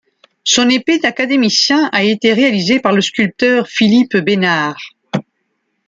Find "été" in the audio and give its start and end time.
2.01-2.33